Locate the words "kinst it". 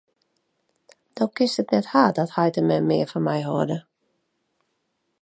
1.35-1.71